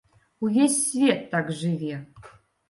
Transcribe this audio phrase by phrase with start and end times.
[0.45, 2.01] Увесь свет так жыве!